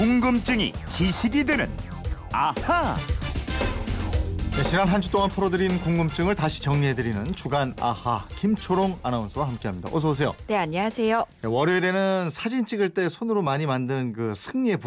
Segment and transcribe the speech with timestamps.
[0.00, 1.68] 궁금증이 지식이 되는
[2.32, 2.96] 아하.
[4.60, 9.88] 네, 지난 한 주 동안 풀어드린 궁금증을 다시 정리해드리는 주간 아하 김초롱 아나운서와 함께합니다.
[9.90, 10.34] 어서 오세요.
[10.48, 11.24] 네, 안녕하세요.
[11.40, 14.78] 네, 월요일에는 사진 찍을 때 손으로 많이 만드는 그 승리의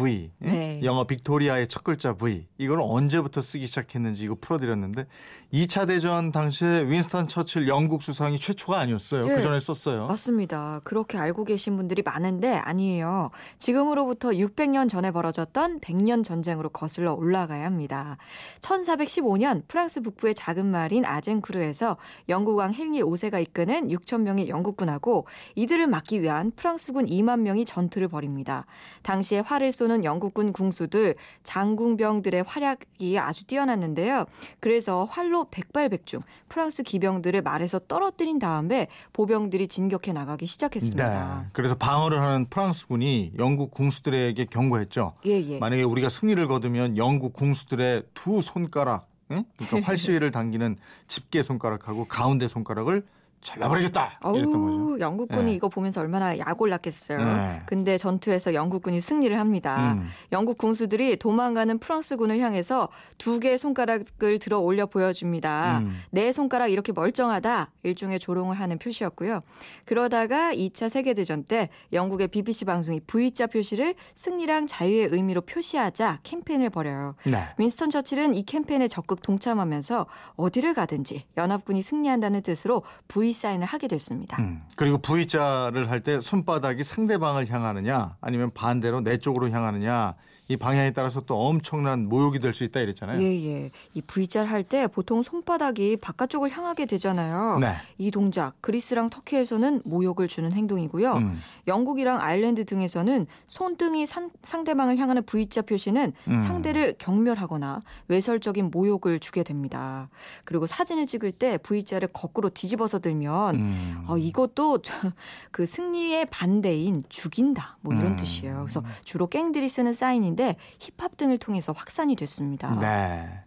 [0.44, 0.48] 예?
[0.48, 0.80] 네.
[0.84, 5.06] 영어 victory의 첫 글자 V 이걸 언제부터 쓰기 시작했는지 이거 풀어드렸는데
[5.52, 9.22] 2차 대전 당시에 윈스턴 처칠 영국 수상이 최초가 아니었어요.
[9.22, 9.34] 네.
[9.34, 10.06] 그 전에 썼어요.
[10.06, 10.82] 맞습니다.
[10.84, 13.30] 그렇게 알고 계신 분들이 많은데 아니에요.
[13.58, 18.18] 지금으로부터 600년 전에 벌어졌던 100년 전쟁으로 거슬러 올라가야 합니다.
[18.60, 21.96] 1415년 프랑스 북부의 작은 마을인 아젠크루에서
[22.28, 28.66] 영국왕 헨리 5세가 이끄는 6천 명의 영국군하고 이들을 막기 위한 프랑스군 2만 명이 전투를 벌입니다.
[29.02, 34.26] 당시에 활을 쏘는 영국군 궁수들 장궁병들의 활약이 아주 뛰어났는데요.
[34.60, 41.40] 그래서 활로 백발백중 프랑스 기병들을 말에서 떨어뜨린 다음에 보병들이 진격해 나가기 시작했습니다.
[41.42, 41.48] 네.
[41.52, 45.12] 그래서 방어를 하는 프랑스군이 영국 궁수들에게 경고했죠.
[45.26, 45.58] 예, 예.
[45.58, 49.44] 만약에 우리가 승리를 거두면 영국 궁수들의 두 손가락, 응?
[49.56, 53.04] 그러니까 활시위를 당기는 집게 손가락하고 가운데 손가락을
[53.44, 54.18] 잘라버리겠다.
[54.24, 54.74] 이랬던 거죠.
[54.74, 55.52] 어우, 영국군이 네.
[55.52, 57.18] 이거 보면서 얼마나 약올랐겠어요.
[57.18, 57.62] 네.
[57.66, 59.92] 근데 전투에서 영국군이 승리를 합니다.
[59.92, 60.08] 음.
[60.32, 65.80] 영국 군수들이 도망가는 프랑스군을 향해서 두 개의 손가락을 들어 올려 보여줍니다.
[65.80, 66.00] 음.
[66.10, 67.70] 내 손가락 이렇게 멀쩡하다.
[67.82, 69.40] 일종의 조롱을 하는 표시였고요.
[69.84, 77.14] 그러다가 2차 세계대전 때 영국의 BBC 방송이 V자 표시를 승리랑 자유의 의미로 표시하자 캠페인을 벌여요.
[77.26, 77.44] 네.
[77.58, 80.06] 윈스턴 처칠은 이 캠페인에 적극 동참하면서
[80.36, 84.36] 어디를 가든지 연합군이 승리한다는 뜻으로 V 사인을 하게 됐습니다.
[84.40, 84.62] 음.
[84.76, 90.14] 그리고 V자를 할 때 손바닥이 상대방을 향하느냐 아니면 반대로 내 쪽으로 향하느냐
[90.48, 93.20] 이 방향에 따라서 또 엄청난 모욕이 될 수 있다 이랬잖아요.
[93.22, 93.70] 예, 예.
[93.94, 97.58] 이 V자를 할 때 보통 손바닥이 바깥쪽을 향하게 되잖아요.
[97.60, 97.74] 네.
[97.98, 101.12] 이 동작 그리스랑 터키에서는 모욕을 주는 행동이고요.
[101.14, 101.38] 음.
[101.66, 106.40] 영국이랑 아일랜드 등에서는 손등이 상, 상대방을 향하는 V자 표시는 음.
[106.40, 110.08] 상대를 경멸하거나 외설적인 모욕을 주게 됩니다.
[110.44, 114.04] 그리고 사진을 찍을 때 V자를 거꾸로 뒤집어서 들면 음.
[114.06, 114.78] 어, 이것도
[115.50, 118.16] 그 승리의 반대인 죽인다 뭐 이런 음.
[118.16, 118.60] 뜻이에요.
[118.60, 122.70] 그래서 주로 갱들이 쓰는 사인인 데 힙합 등을 통해서 확산이 됐습니다.
[122.80, 123.44] 네.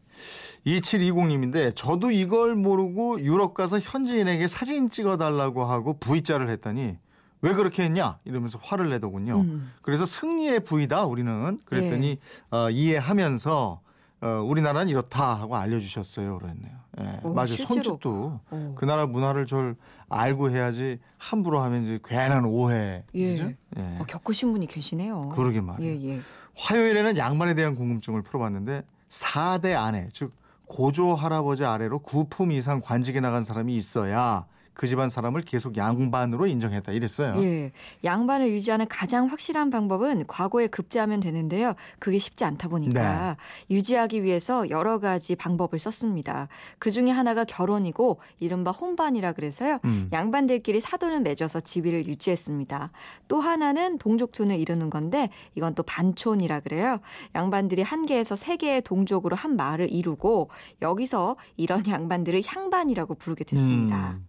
[0.66, 6.98] 2720님인데 저도 이걸 모르고 유럽 가서 현지인에게 사진 찍어달라고 하고 V자를 했더니
[7.42, 9.42] 왜 그렇게 했냐 이러면서 화를 내더군요.
[9.42, 9.72] 음.
[9.82, 12.56] 그래서 승리의 V다 우리는 그랬더니 예.
[12.56, 13.82] 어, 이해하면서
[14.22, 16.40] 어, 우리나라는 이렇다 하고 알려주셨어요.
[16.40, 16.78] 그랬네요.
[17.02, 17.20] 예.
[17.24, 17.48] 오, 맞아요.
[17.48, 17.84] 실제로.
[17.84, 18.76] 손짓도 오.
[18.76, 19.76] 그 나라 문화를 좀
[20.10, 23.04] 알고 해야지 함부로 하면 이제 괜한 오해.
[23.14, 23.30] 예.
[23.32, 23.52] 그죠?
[23.78, 23.98] 예.
[24.00, 25.30] 어, 겪으신 분이 계시네요.
[25.30, 26.02] 그러게 말이에요.
[26.02, 26.20] 예, 예.
[26.56, 30.34] 화요일에는 양반에 대한 궁금증을 풀어봤는데 4대 아내 즉
[30.66, 34.46] 고조 할아버지 아래로 9품 이상 관직에 나간 사람이 있어야
[34.78, 37.42] 그 집안 사람을 계속 양반으로 인정했다 이랬어요.
[37.42, 37.72] 예.
[38.04, 41.74] 양반을 유지하는 가장 확실한 방법은 과거에 급제하면 되는데요.
[41.98, 43.38] 그게 쉽지 않다 보니까
[43.72, 46.48] 유지하기 위해서 여러 가지 방법을 썼습니다.
[46.78, 49.80] 그 중에 하나가 결혼이고 이른바 혼반이라 그래서요.
[49.86, 50.10] 음.
[50.14, 52.92] 양반들끼리 사돈을 맺어서 지위를 유지했습니다.
[53.28, 57.00] 또 하나는 동족촌을 이루는 건데 이건 또 반촌이라 그래요.
[57.34, 60.52] 양반들이 한 개에서 세 개의 동족으로 한 마을을 이루고
[60.84, 64.12] 여기서 이런 양반들을 향반이라고 부르게 됐습니다.
[64.12, 64.24] 음.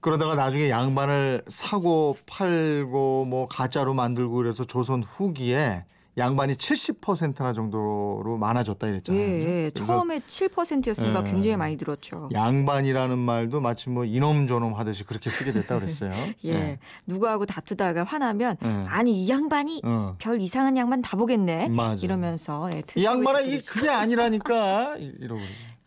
[0.00, 5.84] 그러다가 나중에 양반을 사고 팔고 뭐 가짜로 만들고 그래서 조선 후기에
[6.18, 9.22] 양반이 70%나 정도로 많아졌다 이랬잖아요.
[9.22, 9.70] 예, 예.
[9.70, 11.30] 처음에 7%였으니까 예.
[11.30, 12.28] 굉장히 많이 늘었죠.
[12.32, 16.12] 양반이라는 말도 마치 뭐 이놈 저놈 하듯이 그렇게 쓰게 됐다 그랬어요.
[16.44, 16.78] 예.
[17.06, 18.68] 누구하고 다투다가 화나면 예.
[18.88, 20.16] 아니 이 양반이 어.
[20.18, 21.68] 별 이상한 양반 다 보겠네.
[21.68, 22.02] 맞아.
[22.02, 23.60] 이러면서 예, 이 양반은 이.
[23.60, 25.40] 그게 아니라니까 이- 이러고.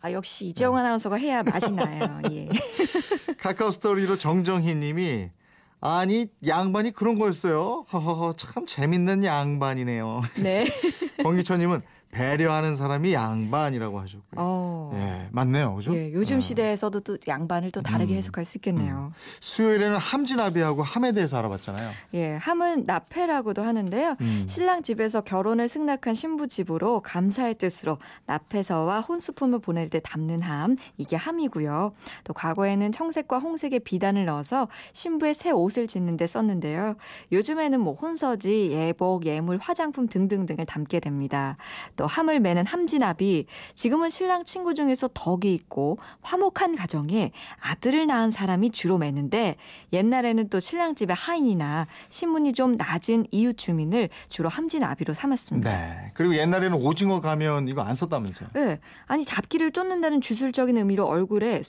[0.04, 2.20] 아 역시 이재용 아나운서가 해야 맛이 나요.
[2.30, 2.46] 예.
[3.38, 5.30] 카카오 스토리로 정정희 님이
[5.80, 7.86] 아니 양반이 그런 거였어요.
[7.90, 10.20] 허허허 참 재밌는 양반이네요.
[10.42, 10.66] 네.
[11.22, 11.80] 권기천 님은
[12.14, 14.34] 배려하는 사람이 양반이라고 하셨고요.
[14.36, 14.92] 어.
[14.94, 15.74] 예, 맞네요.
[15.74, 15.94] 그죠?
[15.94, 16.40] 예, 요즘 예.
[16.40, 18.18] 시대에서도 또 양반을 또 다르게 음.
[18.18, 19.12] 해석할 수 있겠네요.
[19.40, 21.90] 수요일에는 함진아비하고 함에 대해서 알아봤잖아요.
[22.14, 24.16] 예, 함은 나페라고도 하는데요.
[24.20, 24.44] 음.
[24.48, 31.16] 신랑 집에서 결혼을 승낙한 신부 집으로 감사의 뜻으로 나페서와 혼수품을 보낼 때 담는 함, 이게
[31.16, 31.92] 함이고요.
[32.22, 36.94] 또 과거에는 청색과 홍색의 비단을 넣어서 신부의 새 옷을 짓는 데 썼는데요.
[37.32, 41.56] 요즘에는 뭐 혼서지, 예복, 예물, 화장품 등등등을 담게 됩니다.
[41.96, 48.72] 또또 함을 매는 함진압이 지금은 신랑 친구 중에서 덕이 있고 화목한 가정에 아들을 낳은 사람이
[48.72, 49.56] 주로 매는데
[49.94, 55.70] 옛날에는 또 신랑 집의 하인이나 신분이 좀 낮은 이웃 주민을 주로 함진아비로 삼았습니다.
[55.70, 56.10] 네.
[56.12, 58.50] 그리고 옛날에는 오징어 가면 이거 안 썼다면서요.
[58.52, 58.80] 네.
[59.06, 61.62] 아니 잡기를 쫓는다는 주술적인 의미로 얼굴에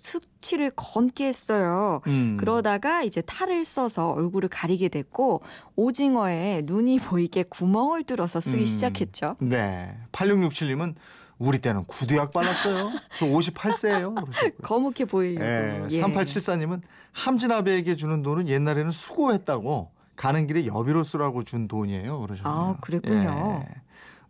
[0.46, 2.02] 수치를 건게 했어요.
[2.08, 2.38] 음.
[2.40, 5.42] 그러다가 이제 탈을 써서 얼굴을 가리게 됐고
[5.76, 8.66] 오징어에 눈이 보이게 구멍을 뚫어서 쓰기 음.
[8.66, 9.36] 시작했죠.
[9.40, 9.98] 네.
[10.12, 10.96] 8667님은
[11.38, 12.92] 우리 때는 구두약 발랐어요.
[13.18, 14.16] 저 58세예요.
[14.16, 14.52] 그러셨고요.
[14.62, 15.46] 거묵해 보이려고.
[15.46, 15.88] 예.
[15.90, 16.02] 예.
[16.02, 16.82] 3874님은
[17.12, 22.22] 함진아베에게 주는 돈은 옛날에는 수고했다고 가는 길에 여비로 쓰라고 준 돈이에요.
[22.22, 22.54] 그러셨네요.
[22.54, 23.66] 아, 그랬군요.
[23.68, 23.82] 예.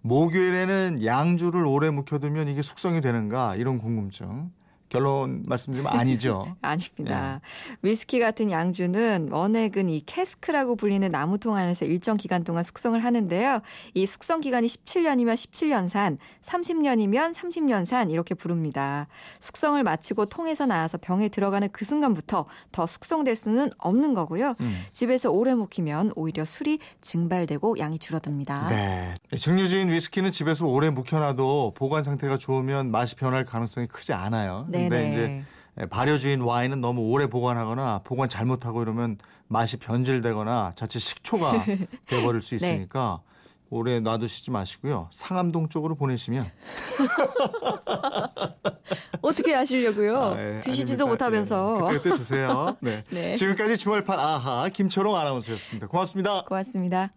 [0.01, 4.51] 목요일에는 양주를 오래 묵혀두면 이게 숙성이 되는가 이런 궁금증.
[4.90, 6.56] 결론 말씀드리면 아니죠.
[6.62, 7.42] 아닙니다.
[7.42, 7.78] 예.
[7.82, 13.62] 위스키 같은 양주는 원액은 이 캐스크라고 불리는 나무통 안에서 일정 기간 동안 숙성을 하는데요.
[13.94, 19.08] 이 숙성 기간이 17년이면 17년산, 30년이면 30년산 이렇게 부릅니다.
[19.40, 24.56] 숙성을 마치고 통에서 나와서 병에 들어가는 그 순간부터 더 숙성될 수는 없는 거고요.
[24.60, 24.84] 음.
[24.92, 28.70] 집에서 오래 묵히면 오히려 술이 증발되고 양이 줄어듭니다.
[28.70, 29.16] 네.
[29.36, 34.66] 증류주인 위스키는 집에서 오래 묵혀놔도 보관 상태가 좋으면 맛이 변할 가능성이 크지 않아요.
[34.83, 35.44] 근데 네네.
[35.77, 39.18] 이제 발효주인 와인은 너무 오래 보관하거나 보관 잘못하고 이러면
[39.48, 41.66] 맛이 변질되거나 자칫 식초가
[42.07, 42.56] 돼버릴 수 네.
[42.56, 43.22] 있으니까
[43.69, 45.10] 오래 놔두시지 마시고요.
[45.12, 46.50] 상암동 쪽으로 보내시면
[49.22, 50.22] 어떻게 하시려고요?
[50.22, 51.25] 아, 예, 드시지도 아닙니다.
[51.25, 51.77] 못하면서.
[51.81, 52.77] 예, 그때 그때 드세요.
[52.80, 53.04] 네.
[53.10, 53.36] 네.
[53.36, 55.88] 지금까지 주말판 아하 김초롱 아나운서였습니다.
[55.88, 56.44] 고맙습니다.
[56.44, 57.10] 고맙습니다.